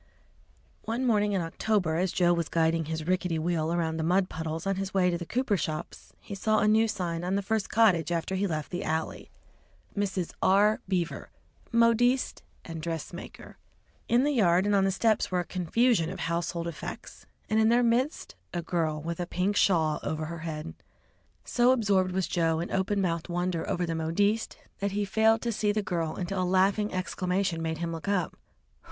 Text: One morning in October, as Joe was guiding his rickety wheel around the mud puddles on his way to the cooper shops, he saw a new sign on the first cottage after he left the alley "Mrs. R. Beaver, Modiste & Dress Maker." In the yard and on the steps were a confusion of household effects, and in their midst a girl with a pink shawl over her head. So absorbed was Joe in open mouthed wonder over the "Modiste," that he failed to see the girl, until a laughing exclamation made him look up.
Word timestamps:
One 0.85 1.05
morning 1.05 1.33
in 1.33 1.41
October, 1.41 1.95
as 1.97 2.11
Joe 2.11 2.33
was 2.33 2.49
guiding 2.49 2.85
his 2.85 3.05
rickety 3.05 3.37
wheel 3.37 3.71
around 3.71 3.97
the 3.97 4.03
mud 4.03 4.29
puddles 4.29 4.65
on 4.65 4.77
his 4.77 4.95
way 4.95 5.11
to 5.11 5.17
the 5.19 5.27
cooper 5.27 5.55
shops, 5.57 6.11
he 6.19 6.33
saw 6.33 6.57
a 6.57 6.67
new 6.67 6.87
sign 6.87 7.23
on 7.23 7.35
the 7.35 7.43
first 7.43 7.69
cottage 7.69 8.11
after 8.11 8.33
he 8.33 8.47
left 8.47 8.71
the 8.71 8.83
alley 8.83 9.29
"Mrs. 9.95 10.31
R. 10.41 10.79
Beaver, 10.87 11.29
Modiste 11.71 12.41
& 12.65 12.79
Dress 12.79 13.13
Maker." 13.13 13.59
In 14.07 14.23
the 14.23 14.31
yard 14.31 14.65
and 14.65 14.73
on 14.75 14.85
the 14.85 14.91
steps 14.91 15.29
were 15.29 15.41
a 15.41 15.45
confusion 15.45 16.09
of 16.09 16.21
household 16.21 16.67
effects, 16.67 17.27
and 17.47 17.59
in 17.59 17.69
their 17.69 17.83
midst 17.83 18.33
a 18.55 18.63
girl 18.63 19.03
with 19.03 19.19
a 19.19 19.27
pink 19.27 19.55
shawl 19.55 19.99
over 20.01 20.25
her 20.25 20.39
head. 20.39 20.73
So 21.45 21.71
absorbed 21.71 22.11
was 22.11 22.25
Joe 22.27 22.59
in 22.59 22.71
open 22.71 23.01
mouthed 23.01 23.29
wonder 23.29 23.69
over 23.69 23.85
the 23.85 23.93
"Modiste," 23.93 24.57
that 24.79 24.93
he 24.93 25.05
failed 25.05 25.43
to 25.43 25.51
see 25.51 25.71
the 25.71 25.83
girl, 25.83 26.15
until 26.15 26.41
a 26.41 26.43
laughing 26.43 26.91
exclamation 26.91 27.61
made 27.61 27.77
him 27.77 27.91
look 27.91 28.07
up. 28.07 28.35